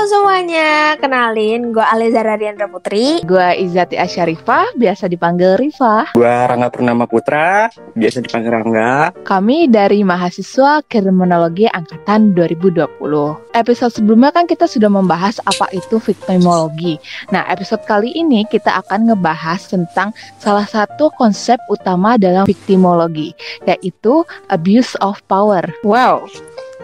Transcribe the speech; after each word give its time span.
Halo 0.00 0.16
semuanya, 0.16 0.96
kenalin 0.96 1.76
gue 1.76 1.84
Aliza 1.84 2.24
Radiandra 2.24 2.72
Putri 2.72 3.20
Gua 3.20 3.52
Izati 3.52 4.00
Asyarifah, 4.00 4.72
biasa 4.72 5.12
dipanggil 5.12 5.60
Rifa. 5.60 6.16
Gua 6.16 6.48
Rangga 6.48 6.72
Purnama 6.72 7.04
Putra, 7.04 7.68
biasa 7.92 8.24
dipanggil 8.24 8.48
Rangga. 8.48 9.12
Kami 9.28 9.68
dari 9.68 10.00
mahasiswa 10.00 10.80
Kriminologi 10.88 11.68
Angkatan 11.68 12.32
2020. 12.32 12.80
Episode 13.52 13.92
sebelumnya 13.92 14.32
kan 14.32 14.48
kita 14.48 14.64
sudah 14.64 14.88
membahas 14.88 15.36
apa 15.44 15.68
itu 15.76 16.00
victimologi. 16.00 16.96
Nah, 17.28 17.44
episode 17.52 17.84
kali 17.84 18.16
ini 18.16 18.48
kita 18.48 18.80
akan 18.80 19.12
ngebahas 19.12 19.68
tentang 19.68 20.16
salah 20.40 20.64
satu 20.64 21.12
konsep 21.12 21.60
utama 21.68 22.16
dalam 22.16 22.48
victimologi, 22.48 23.36
yaitu 23.68 24.24
abuse 24.48 24.96
of 25.04 25.20
power. 25.28 25.68
Wow, 25.84 26.24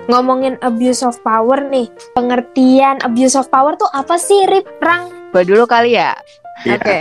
ngomongin 0.06 0.58
abuse 0.62 1.02
of 1.02 1.18
power 1.22 1.62
nih 1.70 1.90
Pengertian 2.14 3.02
abuse 3.02 3.36
of 3.38 3.50
power 3.50 3.74
tuh 3.78 3.90
apa 3.92 4.16
sih 4.16 4.46
Rip 4.46 4.66
Rang? 4.82 5.30
Gua 5.34 5.42
dulu 5.44 5.68
kali 5.68 5.98
ya. 5.98 6.16
Iya. 6.64 6.80
Oke, 6.80 6.98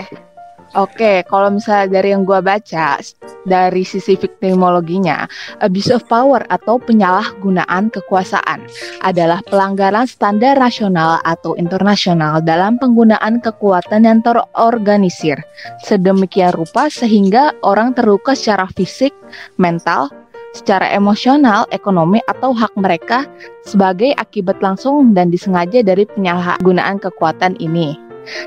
Oke, 0.75 1.23
kalau 1.31 1.55
misalnya 1.55 1.87
dari 1.87 2.11
yang 2.11 2.27
gua 2.27 2.43
baca 2.43 2.99
dari 3.47 3.87
sisi 3.87 4.19
victimologinya, 4.19 5.23
abuse 5.63 5.87
of 5.95 6.03
power 6.11 6.43
atau 6.51 6.75
penyalahgunaan 6.83 7.87
kekuasaan 7.95 8.67
adalah 8.99 9.39
pelanggaran 9.47 10.03
standar 10.03 10.59
nasional 10.59 11.23
atau 11.23 11.55
internasional 11.55 12.43
dalam 12.43 12.75
penggunaan 12.75 13.39
kekuatan 13.39 14.03
yang 14.03 14.19
terorganisir 14.19 15.39
sedemikian 15.79 16.51
rupa 16.51 16.91
sehingga 16.91 17.55
orang 17.63 17.95
terluka 17.95 18.35
secara 18.35 18.67
fisik, 18.75 19.15
mental, 19.55 20.11
secara 20.55 20.87
emosional, 20.95 21.67
ekonomi 21.75 22.23
atau 22.31 22.55
hak 22.55 22.71
mereka 22.79 23.27
sebagai 23.67 24.15
akibat 24.15 24.63
langsung 24.63 25.11
dan 25.11 25.27
disengaja 25.27 25.83
dari 25.83 26.07
penyalahgunaan 26.07 27.03
kekuatan 27.03 27.59
ini. 27.59 27.99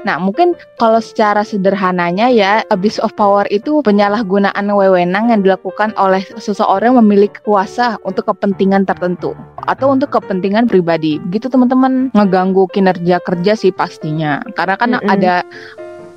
Nah, 0.03 0.19
mungkin 0.19 0.59
kalau 0.83 0.99
secara 0.99 1.47
sederhananya 1.47 2.27
ya, 2.31 2.67
abuse 2.75 2.99
of 2.99 3.15
power 3.15 3.47
itu 3.49 3.79
penyalahgunaan 3.87 4.67
wewenang 4.67 5.31
yang 5.31 5.41
dilakukan 5.47 5.95
oleh 5.95 6.23
seseorang 6.39 6.95
yang 6.95 6.99
memiliki 7.05 7.39
kuasa 7.47 8.01
untuk 8.03 8.27
kepentingan 8.27 8.89
tertentu 8.89 9.39
atau 9.71 9.95
untuk 9.95 10.11
kepentingan 10.11 10.67
pribadi. 10.67 11.23
Gitu 11.31 11.47
teman-teman, 11.47 12.11
ngeganggu 12.11 12.67
kinerja 12.75 13.23
kerja 13.23 13.53
sih 13.55 13.71
pastinya. 13.71 14.43
Karena 14.59 14.75
kan 14.75 14.99
Mm-mm. 14.99 15.11
ada 15.11 15.47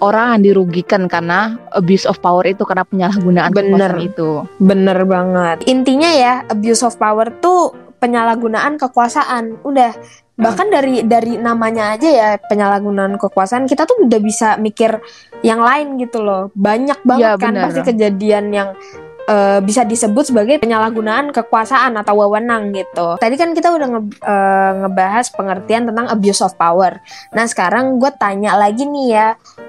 orang 0.02 0.36
yang 0.36 0.42
dirugikan 0.54 1.06
karena 1.06 1.56
abuse 1.72 2.10
of 2.10 2.18
power 2.20 2.44
itu 2.44 2.66
karena 2.66 2.84
penyalahgunaan 2.84 3.54
Bener. 3.54 3.94
kekuasaan 3.94 4.02
itu. 4.02 4.30
bener 4.58 5.00
banget 5.06 5.58
Intinya 5.70 6.10
ya, 6.10 6.34
abuse 6.50 6.82
of 6.82 6.98
power 6.98 7.30
tuh 7.38 7.72
penyalahgunaan 8.02 8.82
kekuasaan 8.82 9.62
Udah, 9.62 9.94
bahkan 10.34 10.74
dari 10.74 11.06
dari 11.06 11.38
namanya 11.38 11.94
aja 11.94 12.10
ya 12.10 12.30
penyalahgunaan 12.42 13.14
kekuasaan 13.22 13.70
kita 13.70 13.86
tuh 13.86 14.10
udah 14.10 14.18
bisa 14.18 14.58
mikir 14.58 14.98
yang 15.46 15.62
lain 15.62 16.02
gitu 16.02 16.18
loh 16.18 16.50
banyak 16.58 16.98
banget 17.06 17.22
Iya, 17.22 17.32
kan 17.38 17.54
bener. 17.54 17.64
pasti 17.70 17.82
kejadian 17.86 18.46
yang 18.50 18.70
eh, 19.28 19.60
bisa 19.62 19.86
disebut 19.86 20.30
sebagai 20.32 20.62
penyalahgunaan 20.62 21.34
kekuasaan 21.34 21.98
atau 21.98 22.22
wewenang 22.22 22.72
gitu 22.74 23.18
tadi 23.18 23.36
kan 23.36 23.54
kita 23.54 23.74
udah 23.74 23.88
nge- 23.98 24.18
eh, 24.22 24.72
ngebahas 24.86 25.26
pengertian 25.34 25.90
tentang 25.90 26.08
abuse 26.10 26.42
of 26.42 26.56
power 26.56 27.02
nah 27.34 27.46
sekarang 27.46 27.98
gue 28.02 28.12
tanya 28.18 28.58
lagi 28.58 28.86
nih 28.86 29.08
ya 29.12 29.28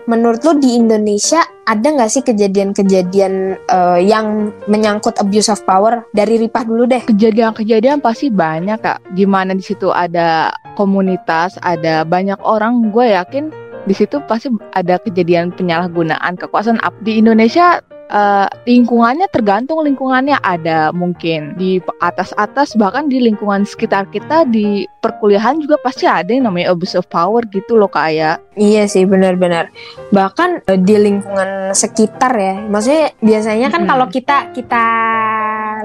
menurut 0.08 0.42
lo 0.42 0.58
di 0.58 0.74
Indonesia 0.76 1.42
ada 1.62 1.94
nggak 1.94 2.10
sih 2.10 2.22
kejadian-kejadian 2.26 3.32
eh, 3.62 4.00
yang 4.02 4.50
menyangkut 4.66 5.14
abuse 5.22 5.48
of 5.48 5.62
power 5.62 6.02
dari 6.10 6.38
Ripah 6.38 6.64
dulu 6.66 6.84
deh 6.86 7.02
Kejadian-kejadian 7.06 8.02
pasti 8.02 8.34
banyak 8.34 8.82
kak. 8.82 8.98
Gimana 9.14 9.54
di 9.54 9.62
situ 9.62 9.94
ada 9.94 10.50
komunitas, 10.74 11.54
ada 11.62 12.02
banyak 12.02 12.40
orang. 12.42 12.90
Gue 12.90 13.14
yakin 13.14 13.54
di 13.86 13.94
situ 13.94 14.18
pasti 14.26 14.50
ada 14.74 14.98
kejadian 14.98 15.54
penyalahgunaan 15.54 16.34
kekuasaan. 16.34 16.82
Di 17.02 17.22
Indonesia 17.22 17.78
eh, 18.10 18.48
lingkungannya 18.66 19.28
tergantung 19.30 19.84
lingkungannya 19.84 20.38
ada 20.42 20.90
mungkin 20.90 21.54
di 21.54 21.78
atas-atas 22.00 22.74
bahkan 22.74 23.06
di 23.06 23.22
lingkungan 23.22 23.62
sekitar 23.68 24.08
kita 24.10 24.48
di 24.48 24.88
perkuliahan 25.02 25.58
juga 25.62 25.78
pasti 25.82 26.06
ada 26.06 26.30
yang 26.30 26.48
namanya 26.48 26.72
abuse 26.72 26.98
of 26.98 27.06
power 27.10 27.42
gitu 27.50 27.78
loh 27.78 27.90
kayak 27.90 28.42
Iya 28.52 28.84
sih 28.84 29.08
benar-benar. 29.08 29.72
Bahkan 30.12 30.68
eh, 30.68 30.76
di 30.76 30.96
lingkungan 31.00 31.72
sekitar 31.72 32.32
ya. 32.36 32.60
Maksudnya 32.60 33.16
biasanya 33.24 33.72
kan 33.72 33.88
Mm-mm. 33.88 33.90
kalau 33.90 34.06
kita 34.12 34.52
kita 34.52 34.86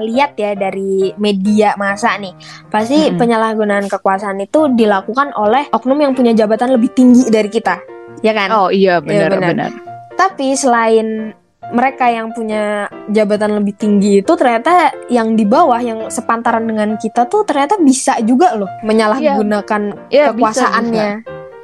lihat 0.04 0.36
ya 0.36 0.52
dari 0.52 1.16
media 1.16 1.72
masa 1.80 2.12
nih, 2.20 2.36
pasti 2.68 3.08
Mm-mm. 3.08 3.16
penyalahgunaan 3.16 3.88
kekuasaan 3.88 4.44
itu 4.44 4.68
dilakukan 4.76 5.32
oleh 5.32 5.72
oknum 5.72 5.96
yang 5.96 6.12
punya 6.12 6.36
jabatan 6.36 6.76
lebih 6.76 6.92
tinggi 6.92 7.32
dari 7.32 7.48
kita. 7.48 7.80
Ya 8.20 8.36
kan? 8.36 8.52
oh 8.52 8.68
iya 8.68 9.00
benar 9.00 9.32
benar. 9.32 9.48
benar. 9.56 9.70
Tapi 10.18 10.52
selain 10.52 11.32
mereka 11.72 12.08
yang 12.08 12.32
punya 12.32 12.88
jabatan 13.12 13.60
lebih 13.60 13.74
tinggi 13.76 14.24
itu 14.24 14.32
ternyata 14.36 14.92
yang 15.12 15.36
di 15.36 15.44
bawah 15.44 15.80
yang 15.80 16.08
sepantaran 16.08 16.64
dengan 16.64 16.96
kita 16.96 17.28
tuh 17.28 17.44
ternyata 17.44 17.76
bisa 17.80 18.16
juga 18.24 18.56
loh 18.56 18.68
menyalahgunakan 18.84 19.82
Iya 20.08 20.32
bisa, 20.32 20.32
kekuasaannya. 20.32 21.08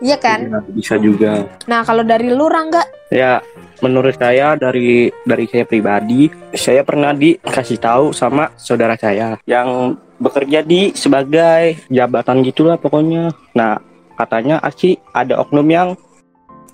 Iya 0.04 0.16
kan? 0.20 0.38
Iya, 0.44 0.58
Bisa 0.74 0.94
juga. 1.00 1.48
Nah, 1.64 1.80
kalau 1.86 2.04
dari 2.04 2.28
lu 2.28 2.44
Rangga 2.44 2.84
Ya, 3.14 3.38
menurut 3.78 4.16
saya 4.18 4.58
dari 4.58 5.12
dari 5.22 5.44
saya 5.46 5.64
pribadi, 5.64 6.26
saya 6.50 6.82
pernah 6.82 7.14
dikasih 7.14 7.78
tahu 7.78 8.10
sama 8.10 8.50
saudara 8.58 8.98
saya 8.98 9.38
yang 9.46 9.94
bekerja 10.18 10.66
di 10.66 10.90
sebagai 10.98 11.78
jabatan 11.92 12.42
gitulah 12.42 12.74
pokoknya. 12.74 13.30
Nah, 13.54 13.78
katanya 14.18 14.58
Aci 14.62 14.98
ada 15.14 15.38
oknum 15.38 15.68
yang 15.70 15.88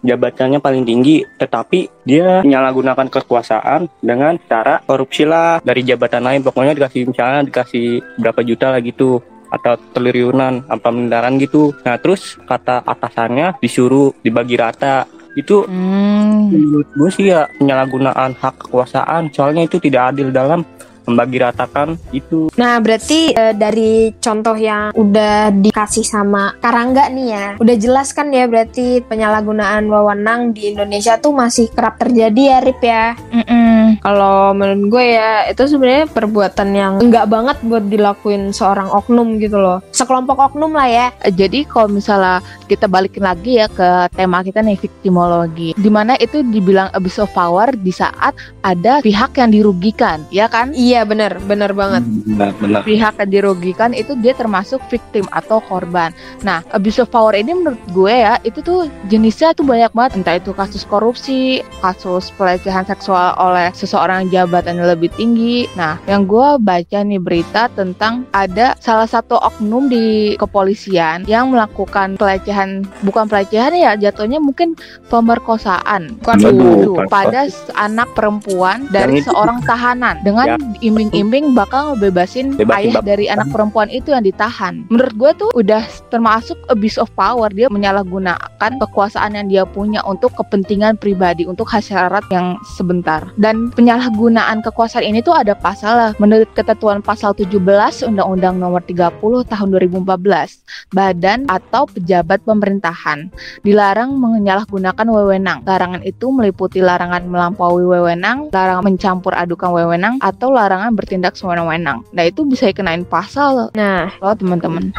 jabatannya 0.00 0.58
paling 0.60 0.84
tinggi, 0.84 1.24
tetapi 1.36 2.04
dia 2.04 2.40
menyalahgunakan 2.40 3.08
kekuasaan 3.08 3.88
dengan 4.00 4.36
cara 4.48 4.80
korupsi 4.84 5.28
lah 5.28 5.60
dari 5.60 5.84
jabatan 5.84 6.24
lain. 6.24 6.40
Pokoknya 6.40 6.76
dikasih 6.76 7.08
misalnya 7.08 7.44
dikasih 7.46 8.00
berapa 8.16 8.40
juta 8.44 8.72
lah 8.72 8.80
gitu 8.80 9.20
atau 9.50 9.74
triliunan 9.92 10.64
apa 10.70 10.88
miliaran 10.94 11.36
gitu. 11.42 11.74
Nah, 11.82 11.98
terus 11.98 12.38
kata 12.46 12.86
atasannya 12.86 13.58
disuruh 13.58 14.14
dibagi 14.22 14.54
rata. 14.54 15.04
Itu 15.34 15.62
Hmm. 15.62 16.50
menurut 16.50 16.90
gue 16.90 17.10
sih 17.14 17.30
ya 17.30 17.46
penyalahgunaan 17.58 18.34
hak 18.34 18.66
kekuasaan 18.66 19.30
soalnya 19.30 19.62
itu 19.62 19.78
tidak 19.78 20.10
adil 20.14 20.34
dalam 20.34 20.66
membagi 21.10 21.42
ratakan 21.42 21.98
itu 22.14 22.50
Nah, 22.60 22.76
berarti 22.82 23.32
eh, 23.32 23.54
dari 23.56 24.12
contoh 24.20 24.56
yang 24.56 24.92
udah 24.92 25.48
dikasih 25.54 26.04
sama 26.04 26.54
Karangga 26.60 27.08
nih 27.08 27.26
ya, 27.32 27.46
udah 27.56 27.76
jelas 27.80 28.12
kan 28.12 28.28
ya 28.28 28.44
berarti 28.44 29.00
penyalahgunaan 29.04 29.88
wewenang 29.88 30.52
di 30.52 30.76
Indonesia 30.76 31.16
tuh 31.16 31.32
masih 31.32 31.72
kerap 31.72 31.96
terjadi 31.96 32.42
ya, 32.56 32.58
Rip 32.60 32.80
ya. 32.84 33.06
Mm-mm. 33.32 34.02
Kalau 34.04 34.52
menurut 34.54 34.84
gue 34.92 35.04
ya, 35.16 35.48
itu 35.48 35.62
sebenarnya 35.66 36.06
perbuatan 36.10 36.68
yang 36.76 36.92
enggak 37.00 37.26
banget 37.26 37.56
buat 37.64 37.84
dilakuin 37.88 38.52
seorang 38.54 38.92
oknum 38.92 39.40
gitu 39.40 39.58
loh. 39.58 39.80
Sekelompok 39.90 40.52
oknum 40.52 40.76
lah 40.76 40.88
ya. 40.88 41.06
Eh, 41.24 41.32
Jadi 41.32 41.64
kalau 41.64 41.88
misalnya 41.90 42.44
kita 42.68 42.86
balikin 42.86 43.24
lagi 43.24 43.58
ya 43.58 43.66
ke 43.66 44.12
tema 44.12 44.44
kita 44.44 44.60
nih 44.60 44.76
victimologi, 44.76 45.72
di 45.74 45.90
mana 45.90 46.14
itu 46.20 46.44
dibilang 46.44 46.92
abuse 46.92 47.24
of 47.24 47.32
power 47.32 47.72
di 47.72 47.90
saat 47.90 48.36
ada 48.60 49.00
pihak 49.00 49.34
yang 49.40 49.50
dirugikan, 49.50 50.22
ya 50.28 50.46
kan? 50.46 50.70
Iya, 50.76 50.99
bener, 51.06 51.40
bener 51.46 51.72
banget. 51.72 52.02
benar 52.04 52.52
benar. 52.58 52.80
Pihak 52.84 53.14
yang 53.16 53.30
dirugikan 53.30 53.90
itu 53.96 54.12
dia 54.18 54.36
termasuk 54.36 54.82
victim 54.92 55.24
atau 55.32 55.62
korban. 55.64 56.12
Nah, 56.44 56.60
abuse 56.74 57.00
of 57.00 57.08
power 57.08 57.32
ini 57.32 57.56
menurut 57.56 57.80
gue 57.94 58.12
ya 58.12 58.36
itu 58.44 58.60
tuh 58.60 58.90
jenisnya 59.08 59.56
tuh 59.56 59.64
banyak 59.64 59.90
banget, 59.94 60.20
entah 60.20 60.36
itu 60.36 60.52
kasus 60.52 60.84
korupsi, 60.84 61.64
kasus 61.80 62.28
pelecehan 62.34 62.84
seksual 62.84 63.32
oleh 63.38 63.72
seseorang 63.72 64.28
jabatan 64.28 64.76
yang 64.82 64.90
lebih 64.90 65.08
tinggi. 65.16 65.70
Nah, 65.78 65.96
yang 66.04 66.28
gue 66.28 66.58
baca 66.60 66.98
nih 67.00 67.20
berita 67.22 67.72
tentang 67.72 68.28
ada 68.34 68.76
salah 68.82 69.06
satu 69.06 69.38
oknum 69.40 69.88
di 69.88 70.34
kepolisian 70.36 71.24
yang 71.24 71.54
melakukan 71.54 72.18
pelecehan, 72.18 72.84
bukan 73.06 73.30
pelecehan 73.30 73.72
ya, 73.72 73.94
jatuhnya 73.96 74.42
mungkin 74.42 74.76
pemerkosaan. 75.08 76.18
Waduh, 76.26 77.06
pas- 77.08 77.30
pada 77.30 77.40
anak 77.76 78.08
perempuan 78.16 78.88
dari 78.88 79.20
seorang 79.20 79.60
tahanan 79.62 80.18
dengan 80.24 80.58
iming-iming 80.90 81.54
bakal 81.54 81.94
ngebebasin 81.94 82.58
Bebasin 82.58 82.74
ayah 82.74 82.94
bap- 82.98 83.06
dari 83.06 83.26
anak 83.30 83.48
perempuan 83.54 83.86
itu 83.88 84.10
yang 84.10 84.26
ditahan. 84.26 84.82
Menurut 84.90 85.14
gue 85.14 85.30
tuh 85.46 85.50
udah 85.54 85.86
termasuk 86.10 86.58
abuse 86.66 86.98
of 86.98 87.06
power. 87.14 87.46
Dia 87.54 87.70
menyalahgunakan 87.70 88.72
kekuasaan 88.82 89.38
yang 89.38 89.46
dia 89.46 89.62
punya 89.62 90.02
untuk 90.02 90.34
kepentingan 90.34 90.98
pribadi, 90.98 91.46
untuk 91.46 91.70
hasyarat 91.70 92.26
yang 92.34 92.58
sebentar. 92.74 93.30
Dan 93.38 93.70
penyalahgunaan 93.70 94.66
kekuasaan 94.66 95.06
ini 95.06 95.22
tuh 95.22 95.38
ada 95.38 95.54
pasal 95.54 95.92
lah. 95.94 96.10
Menurut 96.18 96.50
ketentuan 96.58 96.98
pasal 97.04 97.36
17 97.38 97.54
Undang-Undang 98.02 98.58
Nomor 98.58 98.82
30 98.82 99.20
Tahun 99.46 99.68
2014, 99.70 100.90
badan 100.90 101.46
atau 101.46 101.86
pejabat 101.86 102.42
pemerintahan 102.42 103.30
dilarang 103.62 104.16
menyalahgunakan 104.16 105.06
wewenang. 105.06 105.58
Larangan 105.62 106.02
itu 106.02 106.32
meliputi 106.32 106.80
larangan 106.80 107.28
melampaui 107.28 107.84
wewenang, 107.84 108.48
larangan 108.50 108.84
mencampur 108.86 109.36
adukan 109.36 109.70
wewenang, 109.76 110.16
atau 110.24 110.48
larangan 110.48 110.69
bertindak 110.94 111.34
sewenang-wenang. 111.34 112.06
Nah 112.14 112.24
itu 112.26 112.46
bisa 112.46 112.70
dikenain 112.70 113.02
pasal 113.02 113.66
Nah, 113.74 114.14
loh 114.22 114.34
teman-teman. 114.38 114.94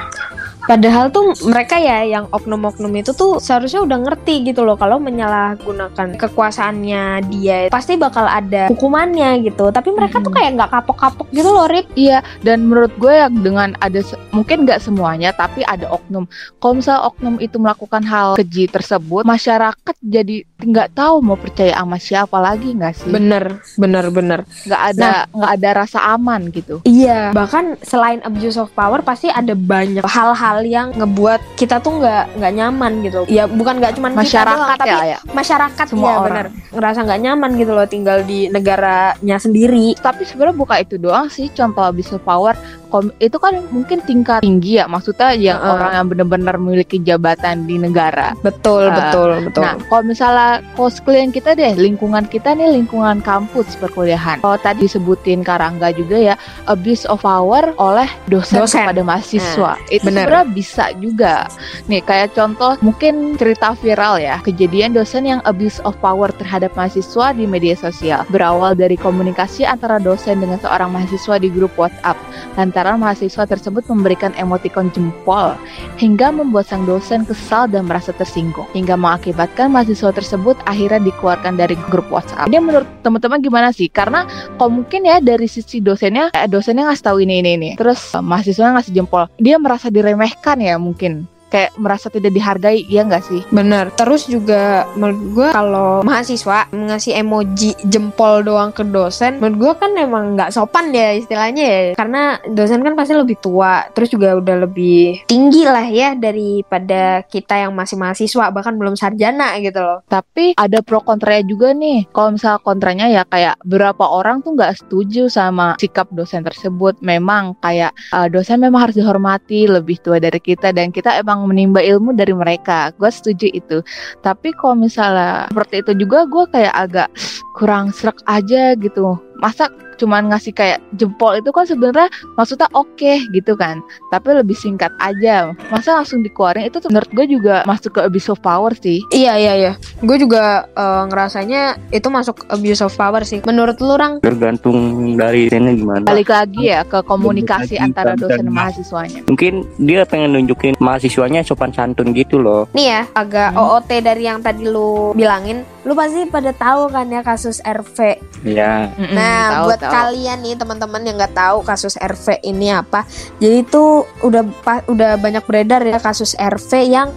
Padahal 0.71 1.11
tuh 1.11 1.35
mereka 1.51 1.75
ya 1.75 2.07
yang 2.07 2.31
oknum-oknum 2.31 2.95
itu 2.95 3.11
tuh 3.11 3.43
seharusnya 3.43 3.83
udah 3.83 4.07
ngerti 4.07 4.47
gitu 4.47 4.63
loh 4.63 4.79
kalau 4.79 5.03
menyalahgunakan 5.03 6.15
kekuasaannya 6.15 7.27
dia 7.27 7.67
pasti 7.67 7.99
bakal 7.99 8.23
ada 8.23 8.71
hukumannya 8.71 9.43
gitu. 9.43 9.67
Tapi 9.67 9.91
mereka 9.91 10.23
tuh 10.23 10.31
Mm-mm. 10.31 10.37
kayak 10.39 10.51
nggak 10.55 10.71
kapok-kapok 10.71 11.27
gitu 11.35 11.49
loh, 11.51 11.67
Rip. 11.67 11.91
Iya, 11.99 12.23
dan 12.39 12.71
menurut 12.71 12.95
gue 12.95 13.11
ya 13.11 13.27
dengan 13.27 13.75
ada 13.83 13.99
mungkin 14.31 14.63
nggak 14.63 14.79
semuanya, 14.79 15.35
tapi 15.35 15.59
ada 15.67 15.91
oknum. 15.91 16.23
Kalau 16.63 16.79
misalnya 16.79 17.03
oknum 17.11 17.35
itu 17.43 17.59
melakukan 17.59 18.07
hal 18.07 18.39
keji 18.39 18.71
tersebut, 18.71 19.27
masyarakat 19.27 19.95
jadi 19.99 20.47
nggak 20.63 20.95
tahu 20.95 21.19
mau 21.19 21.35
percaya 21.35 21.75
sama 21.75 21.97
siapa 21.99 22.37
lagi 22.39 22.71
nggak 22.71 22.93
sih? 22.95 23.11
Bener, 23.11 23.59
bener, 23.75 24.07
bener. 24.07 24.39
Nggak 24.63 24.81
ada 24.95 25.27
nggak 25.35 25.51
ada 25.59 25.69
rasa 25.83 25.99
aman 26.15 26.47
gitu. 26.55 26.79
Iya, 26.87 27.35
bahkan 27.35 27.75
selain 27.83 28.23
abuse 28.23 28.55
of 28.55 28.71
power 28.71 29.03
pasti 29.03 29.27
ada 29.27 29.51
banyak 29.51 30.07
hal-hal 30.07 30.60
yang 30.65 30.87
ngebuat 30.95 31.57
kita 31.57 31.79
tuh 31.79 32.01
nggak 32.01 32.37
nggak 32.37 32.53
nyaman 32.57 32.91
gitu. 33.05 33.19
Ya 33.29 33.45
bukan 33.45 33.79
nggak 33.79 33.97
cuman 33.97 34.11
kita 34.15 34.23
Masyarakat 34.23 34.57
doang, 34.57 34.79
tapi 34.81 34.89
ya, 34.89 35.03
ya. 35.05 35.19
masyarakat 35.31 35.85
Semua 35.87 36.03
ya 36.03 36.15
orang. 36.17 36.25
bener 36.27 36.45
ngerasa 36.71 36.99
nggak 37.03 37.21
nyaman 37.21 37.51
gitu 37.59 37.71
loh 37.75 37.87
tinggal 37.87 38.17
di 38.25 38.39
negaranya 38.51 39.37
sendiri. 39.37 39.95
Tapi 39.97 40.21
sebenarnya 40.25 40.57
bukan 40.57 40.77
itu 40.81 40.95
doang 40.99 41.27
sih 41.27 41.47
contoh 41.51 41.83
abuse 41.85 42.11
of 42.15 42.21
power. 42.23 42.53
Kom- 42.91 43.15
itu 43.23 43.39
kan 43.39 43.63
mungkin 43.71 44.03
tingkat 44.03 44.43
tinggi 44.43 44.83
ya, 44.83 44.85
maksudnya 44.85 45.31
yang 45.31 45.55
Heeh. 45.63 45.71
orang 45.71 45.91
yang 45.95 46.05
benar-benar 46.11 46.55
memiliki 46.59 46.99
jabatan 46.99 47.63
di 47.63 47.79
negara. 47.79 48.35
Betul, 48.43 48.91
Ah, 48.91 49.07
betul, 49.07 49.29
betul. 49.47 49.63
Nah, 49.63 49.79
kalau 49.87 50.03
misalnya 50.03 50.59
kos 50.75 50.99
klien 50.99 51.31
kita 51.31 51.55
deh, 51.55 51.71
lingkungan 51.79 52.27
kita 52.27 52.51
nih 52.51 52.67
lingkungan 52.67 53.23
kampus 53.23 53.79
perkuliahan. 53.79 54.43
Kalau 54.43 54.59
tadi 54.59 54.83
disebutin 54.83 55.39
Karangga 55.39 55.95
juga 55.95 56.19
ya, 56.19 56.35
abuse 56.67 57.07
of 57.07 57.23
power 57.23 57.71
oleh 57.79 58.11
dosen, 58.27 58.59
Dosen. 58.59 58.83
kepada 58.83 59.01
mahasiswa. 59.07 59.71
Itu 59.87 60.03
bener. 60.03 60.27
sebenarnya 60.27 60.45
bisa 60.51 60.85
juga. 60.99 61.47
Nih, 61.87 62.03
kayak 62.03 62.35
contoh 62.35 62.75
mungkin 62.83 63.39
cerita 63.39 63.71
viral 63.77 64.19
ya, 64.19 64.43
kejadian 64.43 64.91
dosen 64.91 65.29
yang 65.29 65.39
abuse 65.47 65.79
of 65.87 65.95
power 66.03 66.27
terhadap 66.35 66.75
mahasiswa 66.75 67.31
di 67.31 67.47
media 67.47 67.77
sosial. 67.77 68.27
Berawal 68.27 68.75
dari 68.75 68.99
komunikasi 68.99 69.63
antara 69.63 69.95
dosen 69.95 70.41
dengan 70.41 70.57
seorang 70.59 70.89
mahasiswa 70.91 71.37
di 71.37 71.47
grup 71.53 71.71
WhatsApp. 71.77 72.17
Lantaran 72.57 72.80
mahasiswa 72.97 73.43
tersebut 73.45 73.85
memberikan 73.89 74.33
emotikon 74.37 74.89
jempol 74.93 75.53
hingga 76.01 76.33
membuat 76.33 76.65
sang 76.69 76.83
dosen 76.89 77.23
kesal 77.23 77.69
dan 77.69 77.85
merasa 77.85 78.09
tersinggung 78.15 78.65
hingga 78.73 78.97
mengakibatkan 78.97 79.69
mahasiswa 79.69 80.09
tersebut 80.09 80.57
akhirnya 80.65 81.01
dikeluarkan 81.01 81.59
dari 81.59 81.77
grup 81.89 82.09
WhatsApp. 82.09 82.49
Ini 82.49 82.57
menurut 82.57 82.89
teman-teman 83.05 83.39
gimana 83.39 83.69
sih? 83.69 83.87
Karena 83.91 84.25
kalau 84.57 84.81
mungkin 84.81 85.05
ya 85.05 85.21
dari 85.21 85.45
sisi 85.45 85.77
dosennya, 85.83 86.33
eh, 86.33 86.49
dosennya 86.49 86.89
ngasih 86.89 87.05
tahu 87.05 87.17
ini 87.21 87.45
ini 87.45 87.51
ini, 87.57 87.69
terus 87.77 88.01
eh, 88.17 88.23
mahasiswanya 88.23 88.81
ngasih 88.81 88.93
jempol, 88.97 89.29
dia 89.37 89.61
merasa 89.61 89.93
diremehkan 89.93 90.57
ya 90.57 90.81
mungkin 90.81 91.29
kayak 91.51 91.75
merasa 91.75 92.07
tidak 92.07 92.31
dihargai, 92.31 92.87
iya 92.87 93.03
nggak 93.03 93.23
sih? 93.27 93.41
Bener. 93.51 93.91
Terus 93.99 94.25
juga 94.25 94.87
menurut 94.95 95.21
gue 95.35 95.47
kalau 95.51 96.01
mahasiswa 96.01 96.71
ngasih 96.71 97.19
emoji 97.19 97.75
jempol 97.85 98.41
doang 98.41 98.71
ke 98.71 98.87
dosen, 98.87 99.37
menurut 99.43 99.57
gue 99.59 99.71
kan 99.83 99.91
emang 99.99 100.39
nggak 100.39 100.55
sopan 100.55 100.95
ya 100.95 101.11
istilahnya 101.13 101.63
ya. 101.63 101.81
Karena 101.99 102.39
dosen 102.47 102.79
kan 102.81 102.95
pasti 102.95 103.13
lebih 103.13 103.37
tua, 103.43 103.85
terus 103.91 104.07
juga 104.07 104.39
udah 104.39 104.63
lebih 104.63 105.27
tinggi 105.27 105.67
lah 105.67 105.85
ya 105.85 106.15
daripada 106.15 107.21
kita 107.27 107.67
yang 107.67 107.75
masih 107.75 107.99
mahasiswa 107.99 108.47
bahkan 108.49 108.79
belum 108.79 108.95
sarjana 108.95 109.59
gitu 109.59 109.83
loh. 109.83 109.99
Tapi 110.07 110.55
ada 110.55 110.79
pro 110.79 111.03
kontranya 111.03 111.43
juga 111.43 111.75
nih. 111.75 112.07
Kalau 112.15 112.33
misalnya 112.33 112.59
kontranya 112.63 113.05
ya 113.11 113.23
kayak 113.27 113.59
beberapa 113.67 114.07
orang 114.07 114.39
tuh 114.39 114.55
nggak 114.55 114.85
setuju 114.85 115.27
sama 115.27 115.75
sikap 115.81 116.07
dosen 116.15 116.47
tersebut. 116.47 117.01
Memang 117.03 117.59
kayak 117.59 117.91
eh, 118.15 118.27
dosen 118.31 118.63
memang 118.63 118.87
harus 118.87 118.95
dihormati 118.95 119.67
lebih 119.67 119.99
tua 119.99 120.21
dari 120.21 120.39
kita 120.39 120.71
dan 120.71 120.93
kita 120.93 121.19
emang 121.19 121.40
menimba 121.47 121.81
ilmu 121.81 122.13
dari 122.13 122.33
mereka. 122.35 122.91
Gue 122.97 123.09
setuju 123.09 123.47
itu. 123.49 123.77
Tapi 124.21 124.53
kalau 124.57 124.77
misalnya 124.77 125.47
seperti 125.49 125.81
itu 125.85 125.91
juga 126.05 126.25
gue 126.29 126.43
kayak 126.51 126.75
agak 126.75 127.09
kurang 127.55 127.89
serak 127.93 128.19
aja 128.27 128.73
gitu. 128.77 129.17
Masa 129.41 129.67
cuman 129.97 130.29
ngasih 130.29 130.49
kayak 130.51 130.81
jempol 130.93 131.33
itu 131.35 131.49
kan 131.49 131.61
sebenarnya 131.63 132.09
maksudnya 132.33 132.65
oke 132.71 132.97
gitu 133.29 133.53
kan 133.53 133.77
tapi 134.09 134.33
lebih 134.33 134.55
singkat 134.55 134.89
aja 134.97 135.53
masa 135.69 135.93
langsung 135.93 136.25
dikeluarin 136.25 136.65
itu 136.65 136.81
menurut 136.83 137.05
gue 137.11 137.25
juga 137.29 137.61
masuk 137.63 137.93
ke 137.93 138.01
abuse 138.01 138.25
of 138.27 138.41
power 138.41 138.73
sih 138.73 139.05
Iya 139.11 139.37
iya 139.37 139.53
iya. 139.55 139.71
Gue 139.99 140.17
juga 140.17 140.65
eh, 140.67 141.03
ngerasanya 141.05 141.61
itu 141.89 142.07
masuk 142.07 142.49
abuse 142.49 142.81
of 142.81 142.89
power 142.91 143.21
sih. 143.21 143.41
Menurut 143.43 143.77
lu 143.77 143.93
Rang? 143.93 144.17
tergantung 144.21 144.73
dari 145.13 145.45
sini 145.47 145.75
gimana 145.75 146.01
balik 146.03 146.29
lagi 146.29 146.65
ya 146.67 146.81
ke 146.83 147.01
komunikasi 147.01 147.77
lagi, 147.77 147.83
antara 147.83 148.13
dan- 148.13 148.19
dosen 148.19 148.37
dan 148.39 148.45
dan- 148.47 148.55
mahasiswanya. 148.55 149.19
mungkin 149.27 149.53
dia 149.77 150.01
pengen 150.03 150.33
nunjukin 150.33 150.73
mahasiswanya 150.77 151.41
sopan 151.41 151.69
santun 151.69 152.09
gitu 152.11 152.37
loh 152.37 152.65
Nih 152.71 152.89
ya, 152.89 153.01
agak 153.13 153.53
Hmm. 153.53 153.61
OOT 153.77 154.01
dari 154.01 154.23
yang 154.23 154.39
tadi 154.39 154.65
lu 154.65 155.13
bilangin. 155.13 155.61
Lu 155.81 155.91
pasti 155.91 156.23
pada 156.25 156.51
tahu 156.51 156.87
kan 156.87 157.05
ya 157.05 157.21
kasus 157.21 157.57
RV 157.59 157.97
ya 158.43 158.89
Mm-mm, 158.91 159.11
Nah, 159.11 159.41
tahu, 159.51 159.65
buat 159.67 159.79
tahu. 159.79 159.89
kalian 159.91 160.37
nih 160.39 160.53
teman-teman 160.55 161.01
yang 161.01 161.15
nggak 161.15 161.33
tahu 161.33 161.57
kasus 161.61 161.93
RV 161.95 162.25
ini 162.43 162.69
apa, 162.69 163.01
jadi 163.35 163.61
itu 163.61 163.83
udah 164.19 164.43
pa- 164.59 164.85
udah 164.85 165.15
banyak 165.15 165.41
beredar 165.41 165.81
ya 165.81 165.97
kasus 165.97 166.33
RV 166.33 166.69
yang 166.83 167.09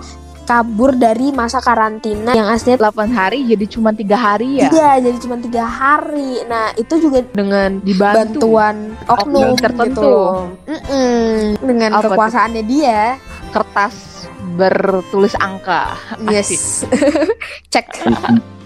kabur 0.43 0.93
dari 0.93 1.28
masa 1.31 1.56
karantina 1.58 2.32
yang 2.32 2.44
aslinya 2.46 2.76
8 2.87 3.08
hari 3.11 3.44
jadi 3.46 3.64
cuma 3.66 3.90
tiga 3.90 4.12
hari 4.14 4.61
ya 4.61 4.69
Iya, 4.69 4.93
jadi 5.02 5.17
cuma 5.19 5.37
tiga 5.38 5.64
hari. 5.64 6.44
Nah, 6.44 6.69
itu 6.75 6.94
juga 6.99 7.25
dengan 7.26 7.81
dibantu 7.81 8.44
bantuan 8.44 8.76
oknum 9.02 9.17
Oknum 9.46 9.56
tertentu. 9.56 9.88
gitu 9.90 10.05
loh. 10.05 10.37
Mm-mm. 10.64 11.56
Dengan 11.58 11.90
Apa 11.94 12.12
kekuasaannya 12.12 12.60
dia. 12.62 13.17
kertas 13.50 14.13
bertulis 14.58 15.34
angka. 15.40 15.98
Yes. 16.30 16.84
Cek 17.72 17.86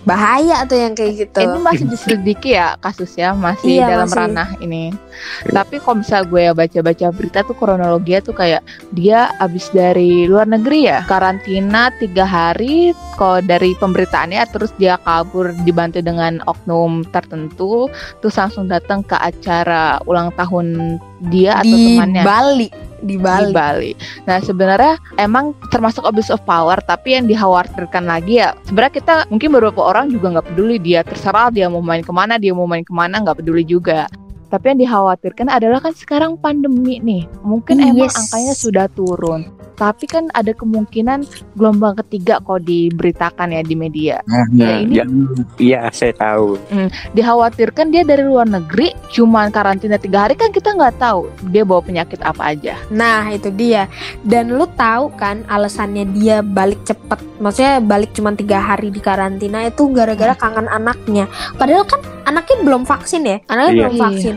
bahaya 0.09 0.65
tuh 0.65 0.81
yang 0.81 0.97
kayak 0.97 1.29
gitu. 1.29 1.45
Ini 1.45 1.59
masih 1.61 1.85
diselidiki 1.85 2.57
ya 2.57 2.81
kasusnya 2.81 3.37
masih 3.37 3.77
Iya, 3.77 3.93
dalam 3.93 4.09
masih. 4.09 4.19
ranah 4.25 4.49
ini. 4.65 4.85
Tapi 5.53 5.77
kalau 5.85 6.01
misal 6.01 6.25
gue 6.25 6.49
ya 6.49 6.57
baca-baca 6.57 7.07
berita 7.13 7.45
tuh 7.45 7.53
kronologinya 7.53 8.21
tuh 8.25 8.33
kayak 8.33 8.65
dia 8.97 9.29
abis 9.37 9.69
dari 9.69 10.25
luar 10.25 10.49
negeri 10.49 10.89
ya 10.89 11.05
karantina 11.05 11.93
tiga 12.01 12.25
hari. 12.25 12.97
Kalau 13.21 13.43
dari 13.43 13.75
pemberitaannya 13.77 14.47
terus 14.55 14.71
dia 14.79 14.97
kabur 15.03 15.51
dibantu 15.67 15.99
dengan 16.01 16.39
oknum 16.47 17.03
tertentu, 17.11 17.91
terus 18.23 18.39
langsung 18.39 18.71
datang 18.71 19.03
ke 19.03 19.19
acara 19.19 19.99
ulang 20.07 20.31
tahun 20.39 20.97
dia 21.27 21.59
atau 21.61 21.67
di 21.67 21.99
temannya 21.99 22.23
Bali, 22.23 22.69
di 23.03 23.17
Bali. 23.19 23.51
di 23.51 23.55
Bali. 23.55 23.93
Nah 24.27 24.39
sebenarnya 24.43 24.99
emang 25.21 25.55
termasuk 25.71 26.05
abuse 26.07 26.31
of 26.31 26.43
power, 26.45 26.79
tapi 26.85 27.15
yang 27.15 27.27
dikhawatirkan 27.31 28.05
lagi 28.07 28.43
ya 28.43 28.55
sebenarnya 28.67 28.95
kita 28.99 29.15
mungkin 29.31 29.49
beberapa 29.55 29.81
orang 29.83 30.11
juga 30.11 30.39
nggak 30.39 30.55
peduli 30.55 30.77
dia 30.83 31.01
terserah 31.07 31.51
dia 31.53 31.71
mau 31.71 31.83
main 31.83 32.03
ke 32.03 32.13
mana 32.13 32.37
dia 32.37 32.53
mau 32.55 32.67
main 32.67 32.83
ke 32.83 32.95
mana 32.95 33.23
nggak 33.23 33.43
peduli 33.43 33.63
juga. 33.67 34.07
Tapi 34.49 34.65
yang 34.73 34.81
dikhawatirkan 34.81 35.53
adalah 35.53 35.79
kan 35.85 35.93
sekarang 35.93 36.41
pandemi 36.41 36.97
nih, 37.05 37.29
mungkin 37.45 37.85
emang 37.85 38.09
Yes. 38.09 38.17
angkanya 38.17 38.55
sudah 38.57 38.87
turun. 38.89 39.45
Tapi 39.79 40.11
kan 40.11 40.27
ada 40.35 40.51
kemungkinan 40.51 41.23
gelombang 41.55 41.95
ketiga 42.03 42.43
kok 42.43 42.67
diberitakan 42.67 43.55
ya 43.55 43.63
di 43.63 43.77
media. 43.79 44.17
nah, 44.27 44.83
ini- 44.83 44.99
ya, 44.99 45.05
iya 45.63 45.81
saya 45.95 46.11
tahu 46.19 46.59
Dikhawatirkan 47.15 47.95
dia 47.95 48.03
dari 48.03 48.27
luar 48.27 48.51
negeri, 48.51 48.91
cuman 49.15 49.55
karantina 49.55 49.95
tiga 49.95 50.27
hari 50.27 50.35
kan 50.35 50.51
kita 50.51 50.75
nggak 50.75 50.99
tahu 50.99 51.31
dia 51.55 51.63
bawa 51.63 51.85
penyakit 51.85 52.19
apa 52.27 52.57
aja. 52.57 52.75
Nah, 52.91 53.31
itu 53.31 53.55
dia. 53.55 53.87
Dan 54.27 54.51
lu 54.51 54.67
tahu 54.75 55.15
kan 55.15 55.47
alasannya 55.47 56.11
dia 56.11 56.43
balik 56.43 56.83
cepet. 56.83 57.28
Maksudnya 57.39 57.79
balik 57.79 58.13
cuma 58.13 58.31
tiga 58.33 58.59
hari 58.61 58.91
di 58.91 58.99
karantina 58.99 59.63
itu 59.63 59.87
gara-gara 59.89 60.35
kangen 60.35 60.67
anaknya. 60.67 61.27
Padahal 61.55 61.83
kan 61.83 61.99
anaknya 62.25 62.57
belum 62.61 62.83
vaksin 62.83 63.23
ya. 63.23 63.37
Anaknya 63.47 63.71
Iya. 63.71 63.79
belum 63.81 63.95
Iya. 63.95 64.03
vaksin. 64.05 64.37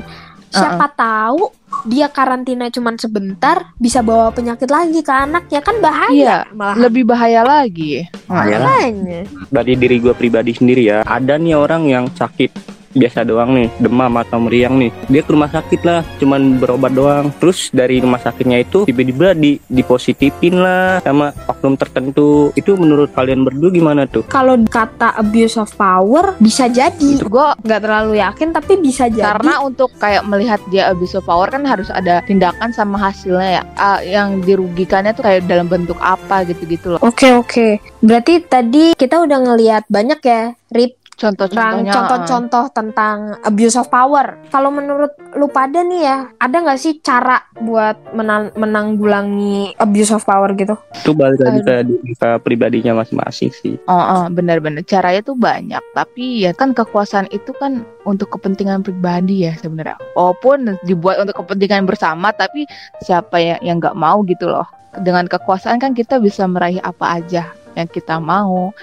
Siapa 0.51 0.85
tahu 0.91 1.47
dia 1.83 2.07
karantina 2.07 2.67
cuma 2.67 2.91
sebentar 2.93 3.71
bisa 3.77 4.03
bawa 4.03 4.29
penyakit 4.29 4.67
lagi 4.67 4.99
ke 4.99 5.07
anaknya 5.09 5.63
kan 5.63 5.79
bahaya 5.79 6.11
Iya, 6.11 6.37
malah. 6.51 6.75
Lebih 6.75 7.07
bahaya 7.07 7.41
lagi. 7.41 8.03
Ya. 8.03 8.05
Makanya. 8.27 9.21
dari 9.47 9.73
diri 9.75 9.97
gue 9.97 10.11
pribadi 10.11 10.51
sendiri 10.51 10.83
ya 10.85 10.99
ada 11.01 11.35
nih 11.35 11.55
orang 11.55 11.87
yang 11.87 12.05
sakit 12.09 12.51
biasa 12.91 13.23
doang 13.23 13.55
nih 13.55 13.67
demam 13.79 14.13
atau 14.19 14.37
meriang 14.39 14.77
nih 14.77 14.91
dia 15.07 15.21
ke 15.23 15.31
rumah 15.31 15.51
sakit 15.51 15.81
lah 15.83 16.01
cuman 16.19 16.59
berobat 16.59 16.91
doang 16.91 17.31
terus 17.39 17.71
dari 17.71 17.99
rumah 17.99 18.19
sakitnya 18.19 18.61
itu 18.61 18.83
tiba-tiba 18.85 19.33
di 19.33 19.57
dipositifin 19.65 20.59
lah 20.59 20.99
sama 21.01 21.33
oknum 21.47 21.75
tertentu 21.75 22.51
itu 22.53 22.75
menurut 22.75 23.11
kalian 23.11 23.43
berdua 23.43 23.69
gimana 23.71 24.03
tuh 24.05 24.23
Kalau 24.27 24.55
kata 24.63 25.17
abuse 25.17 25.57
of 25.57 25.71
power 25.73 26.37
bisa 26.37 26.69
jadi. 26.69 27.19
Gue 27.21 27.47
Nggak 27.63 27.81
terlalu 27.81 28.13
yakin 28.19 28.53
tapi 28.53 28.77
bisa 28.77 29.07
jadi. 29.07 29.33
karena 29.33 29.59
untuk 29.61 29.89
kayak 29.97 30.23
melihat 30.27 30.59
dia 30.69 30.91
abuse 30.91 31.17
of 31.17 31.25
power 31.25 31.49
kan 31.49 31.65
harus 31.65 31.89
ada 31.89 32.21
tindakan 32.23 32.71
sama 32.71 32.97
hasilnya 32.99 33.59
ya. 33.59 33.63
Ah, 33.75 33.99
yang 33.99 34.39
dirugikannya 34.41 35.11
tuh 35.11 35.25
kayak 35.25 35.49
dalam 35.49 35.65
bentuk 35.67 35.97
apa 35.99 36.45
gitu-gitu 36.45 36.95
loh. 36.95 36.99
Oke 37.01 37.33
oke. 37.33 37.81
Berarti 37.99 38.41
tadi 38.45 38.93
kita 38.93 39.21
udah 39.21 39.37
ngelihat 39.41 39.83
banyak 39.89 40.19
ya, 40.21 40.43
Rip 40.71 41.00
Contoh-contohnya. 41.21 41.93
contoh-contoh 41.93 42.65
tentang 42.73 43.37
abuse 43.45 43.77
of 43.77 43.93
power. 43.93 44.41
Kalau 44.49 44.73
menurut 44.73 45.13
lu 45.37 45.45
pada 45.53 45.85
nih 45.85 46.01
ya, 46.01 46.17
ada 46.41 46.55
nggak 46.65 46.81
sih 46.81 46.97
cara 46.97 47.45
buat 47.61 48.17
menang 48.17 48.49
menanggulangi 48.57 49.77
abuse 49.77 50.09
of 50.09 50.25
power 50.25 50.49
gitu? 50.57 50.73
Itu 50.97 51.13
balik 51.13 51.37
lagi 51.45 51.61
ke, 51.61 51.75
ke 52.17 52.29
pribadinya 52.41 52.97
masing-masing 52.97 53.53
sih. 53.53 53.77
Oh, 53.85 53.93
oh 53.93 54.23
benar-benar 54.33 54.81
caranya 54.81 55.21
tuh 55.21 55.37
banyak. 55.37 55.81
Tapi 55.93 56.41
ya 56.41 56.57
kan 56.57 56.73
kekuasaan 56.73 57.29
itu 57.29 57.53
kan 57.53 57.85
untuk 58.09 58.33
kepentingan 58.33 58.81
pribadi 58.81 59.45
ya 59.45 59.53
sebenarnya. 59.61 60.01
Walaupun 60.17 60.81
dibuat 60.89 61.21
untuk 61.21 61.45
kepentingan 61.45 61.85
bersama, 61.85 62.33
tapi 62.33 62.65
siapa 63.05 63.37
yang 63.37 63.61
yang 63.61 63.77
nggak 63.77 63.93
mau 63.93 64.25
gitu 64.25 64.49
loh. 64.49 64.65
Dengan 64.91 65.29
kekuasaan 65.29 65.79
kan 65.79 65.95
kita 65.95 66.19
bisa 66.19 66.43
meraih 66.49 66.81
apa 66.83 67.21
aja 67.21 67.47
yang 67.75 67.89
kita 67.89 68.17
mau. 68.21 68.73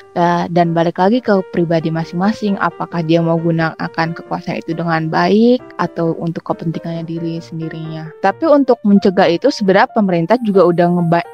Dan 0.50 0.72
balik 0.76 0.98
lagi 0.98 1.22
ke 1.22 1.40
pribadi 1.54 1.88
masing-masing 1.92 2.58
apakah 2.58 3.00
dia 3.04 3.22
mau 3.22 3.38
gunakan 3.38 4.08
kekuasaan 4.14 4.60
itu 4.60 4.74
dengan 4.74 5.06
baik 5.10 5.62
atau 5.78 6.14
untuk 6.18 6.44
kepentingannya 6.48 7.04
diri 7.06 7.38
sendirinya. 7.38 8.10
Tapi 8.20 8.44
untuk 8.48 8.80
mencegah 8.82 9.28
itu 9.30 9.48
sebenarnya 9.52 9.90
pemerintah 9.94 10.36
juga 10.42 10.66
udah 10.66 10.88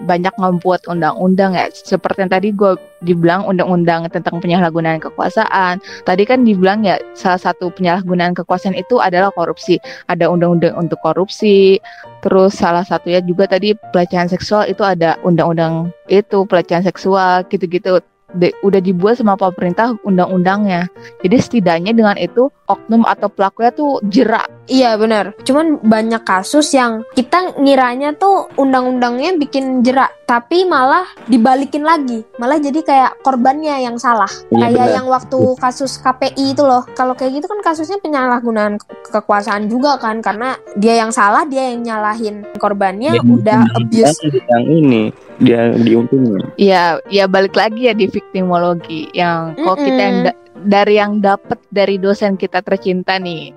banyak 0.04 0.34
membuat 0.36 0.84
undang-undang 0.86 1.56
ya. 1.56 1.70
Seperti 1.72 2.26
yang 2.26 2.32
tadi 2.32 2.48
gue 2.52 2.76
dibilang 3.04 3.44
undang-undang 3.44 4.08
tentang 4.08 4.40
penyalahgunaan 4.40 5.00
kekuasaan. 5.00 5.80
Tadi 6.08 6.22
kan 6.24 6.44
dibilang 6.44 6.84
ya 6.84 6.96
salah 7.12 7.40
satu 7.40 7.68
penyalahgunaan 7.72 8.32
kekuasaan 8.32 8.76
itu 8.76 9.00
adalah 9.00 9.28
korupsi. 9.32 9.76
Ada 10.08 10.28
undang-undang 10.28 10.76
untuk 10.76 11.00
korupsi 11.04 11.80
terus 12.24 12.56
salah 12.56 12.80
satunya 12.80 13.20
juga 13.20 13.44
tadi 13.44 13.76
pelecehan 13.92 14.32
seksual 14.32 14.64
itu 14.64 14.80
ada 14.80 15.20
undang-undang 15.20 15.92
itu 16.08 16.48
pelecehan 16.48 16.80
seksual 16.80 17.44
gitu-gitu 17.52 18.00
de, 18.34 18.50
udah 18.66 18.80
dibuat 18.82 19.20
sama 19.20 19.38
pemerintah 19.38 19.94
undang-undangnya. 20.02 20.90
Jadi 21.22 21.36
setidaknya 21.38 21.92
dengan 21.94 22.16
itu 22.18 22.50
oknum 22.66 23.06
atau 23.06 23.30
pelakunya 23.30 23.70
tuh 23.76 24.02
jerak. 24.10 24.50
Iya 24.64 24.96
benar. 24.96 25.36
Cuman 25.44 25.80
banyak 25.84 26.24
kasus 26.24 26.72
yang 26.72 27.04
kita 27.12 27.56
ngiranya 27.60 28.16
tuh 28.16 28.48
undang-undangnya 28.56 29.36
bikin 29.36 29.84
jerak, 29.84 30.12
tapi 30.24 30.64
malah 30.64 31.04
dibalikin 31.28 31.84
lagi. 31.84 32.24
Malah 32.40 32.56
jadi 32.60 32.80
kayak 32.80 33.12
korbannya 33.20 33.84
yang 33.84 34.00
salah. 34.00 34.30
Iya, 34.48 34.72
kayak 34.72 34.88
bener. 34.88 34.96
yang 34.96 35.06
waktu 35.12 35.40
kasus 35.60 36.00
KPI 36.00 36.56
itu 36.56 36.64
loh. 36.64 36.88
Kalau 36.96 37.12
kayak 37.12 37.40
gitu 37.40 37.46
kan 37.48 37.60
kasusnya 37.60 38.00
penyalahgunaan 38.00 38.80
ke 38.80 39.12
kekuasaan 39.20 39.68
juga 39.68 40.00
kan 40.00 40.24
karena 40.24 40.56
dia 40.80 40.96
yang 40.96 41.12
salah, 41.12 41.44
dia 41.44 41.70
yang 41.70 41.84
nyalahin 41.84 42.42
korbannya 42.56 43.20
ya, 43.20 43.22
udah 43.22 43.60
abuse 43.76 44.18
yang 44.24 44.64
ini 44.64 45.12
dia 45.42 45.74
diuntungin. 45.76 46.40
Iya, 46.56 47.02
ya 47.10 47.24
balik 47.28 47.58
lagi 47.58 47.90
ya 47.90 47.94
di 47.94 48.06
victimologi 48.06 49.10
yang 49.12 49.52
kok 49.58 49.76
kita 49.82 50.00
yang 50.00 50.18
dari 50.64 50.98
yang 50.98 51.20
dapat 51.20 51.60
dari 51.68 52.00
dosen 52.00 52.34
kita 52.40 52.64
tercinta 52.64 53.20
nih, 53.20 53.52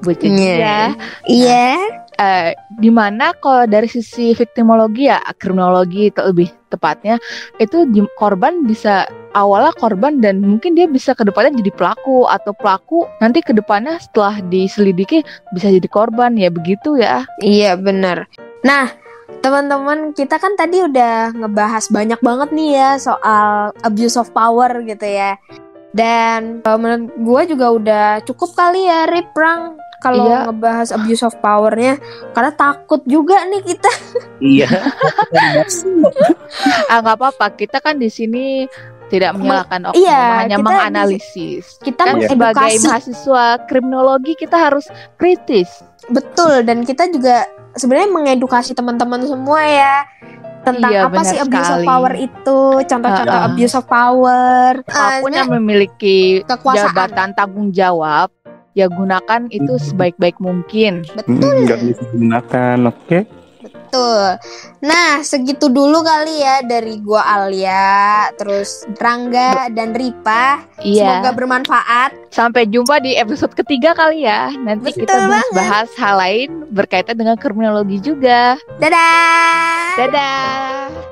Bu 0.00 0.14
Cici 0.14 0.38
yeah. 0.40 0.56
ya. 0.56 0.82
Iya. 1.26 1.50
Yeah. 1.50 1.80
Uh, 2.12 2.52
di 2.76 2.92
mana 2.92 3.32
kalau 3.40 3.64
dari 3.64 3.88
sisi 3.88 4.36
victimologi 4.36 5.08
ya 5.08 5.18
kriminologi 5.40 6.12
itu 6.12 6.20
lebih 6.20 6.52
tepatnya 6.68 7.16
itu 7.56 7.88
di, 7.88 8.04
korban 8.20 8.68
bisa 8.68 9.08
awalnya 9.32 9.72
korban 9.80 10.20
dan 10.20 10.44
mungkin 10.44 10.76
dia 10.76 10.84
bisa 10.84 11.16
ke 11.16 11.24
depannya 11.24 11.56
jadi 11.64 11.72
pelaku 11.72 12.28
atau 12.28 12.52
pelaku 12.52 13.08
nanti 13.24 13.40
ke 13.40 13.56
depannya 13.56 13.96
setelah 13.96 14.44
diselidiki 14.44 15.24
bisa 15.56 15.72
jadi 15.72 15.88
korban 15.88 16.36
ya 16.36 16.52
begitu 16.52 17.00
ya 17.00 17.24
iya 17.40 17.80
benar 17.80 18.28
nah 18.60 18.92
teman-teman 19.42 20.14
kita 20.14 20.38
kan 20.38 20.54
tadi 20.54 20.86
udah 20.86 21.34
ngebahas 21.34 21.90
banyak 21.90 22.20
banget 22.22 22.48
nih 22.54 22.70
ya 22.78 22.90
soal 23.00 23.74
abuse 23.82 24.14
of 24.14 24.30
power 24.30 24.70
gitu 24.86 25.02
ya. 25.02 25.34
Dan 25.92 26.64
uh, 26.64 26.78
menurut 26.80 27.12
gue 27.16 27.42
juga 27.56 27.66
udah 27.72 28.06
cukup 28.24 28.56
kali 28.56 28.88
ya 28.88 29.08
Rip 29.08 29.32
Rang 29.36 29.76
kalau 30.02 30.26
iya. 30.26 30.50
ngebahas 30.50 30.90
abuse 30.98 31.22
of 31.22 31.38
powernya 31.38 31.94
karena 32.34 32.50
takut 32.50 33.00
juga 33.06 33.46
nih 33.46 33.62
kita. 33.62 33.92
Iya. 34.42 34.68
ah 36.90 36.98
nggak 36.98 37.16
apa-apa 37.16 37.54
kita 37.54 37.78
kan 37.78 38.02
di 38.02 38.10
sini 38.10 38.66
tidak 39.12 39.36
menyalahkan 39.36 39.92
oknum, 39.92 40.00
iya, 40.00 40.42
hanya 40.42 40.56
kita, 40.56 40.66
menganalisis. 40.66 41.64
Kita 41.84 42.02
kan 42.02 42.16
sebagai 42.24 42.72
mahasiswa 42.80 43.44
kriminologi 43.68 44.32
kita 44.34 44.56
harus 44.56 44.88
kritis. 45.20 45.68
Betul 46.10 46.66
dan 46.66 46.82
kita 46.82 47.06
juga 47.12 47.46
sebenarnya 47.78 48.10
mengedukasi 48.10 48.74
teman-teman 48.74 49.22
semua 49.22 49.62
ya 49.62 49.94
tentang 50.62 50.90
iya, 50.94 51.10
apa 51.10 51.22
sih 51.26 51.38
abuse 51.38 51.66
sekali. 51.66 51.84
of 51.84 51.90
power 51.90 52.12
itu, 52.16 52.60
contoh-contoh 52.86 53.38
uh, 53.38 53.42
uh. 53.44 53.48
abuse 53.50 53.74
of 53.74 53.84
power. 53.86 54.70
Apa 54.86 55.20
pun 55.20 55.30
uh, 55.30 55.36
yang 55.36 55.50
memiliki 55.50 56.46
kekuasaan. 56.46 56.94
jabatan 56.94 57.28
tanggung 57.34 57.68
jawab, 57.74 58.30
ya 58.72 58.86
gunakan 58.88 59.50
itu 59.52 59.74
hmm. 59.76 59.84
sebaik-baik 59.92 60.38
mungkin. 60.40 61.04
Betul. 61.18 61.66
Enggak 61.66 61.80
bisa 61.82 62.02
digunakan, 62.14 62.76
oke? 62.88 62.98
Okay? 63.06 63.22
Betul. 63.92 64.40
Nah, 64.88 65.20
segitu 65.20 65.68
dulu 65.68 66.00
kali 66.00 66.40
ya 66.40 66.64
dari 66.64 66.96
gua 67.04 67.28
Alia, 67.28 68.32
terus 68.40 68.88
Rangga 68.96 69.68
dan 69.68 69.92
Ripa. 69.92 70.64
Iya. 70.80 71.20
Semoga 71.20 71.36
bermanfaat. 71.36 72.32
Sampai 72.32 72.72
jumpa 72.72 73.04
di 73.04 73.20
episode 73.20 73.52
ketiga 73.52 73.92
kali 73.92 74.24
ya. 74.24 74.48
Nanti 74.48 74.96
Betul 74.96 75.04
kita 75.04 75.28
bahas-bahas 75.28 75.92
hal 76.00 76.16
lain 76.16 76.48
berkaitan 76.72 77.20
dengan 77.20 77.36
kriminologi 77.36 78.00
juga. 78.00 78.56
Dadah. 78.80 80.00
Dadah. 80.00 81.11